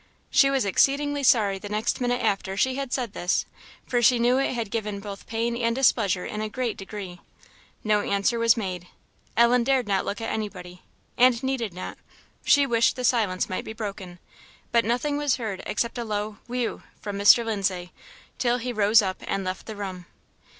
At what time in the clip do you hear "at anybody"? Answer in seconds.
10.19-10.81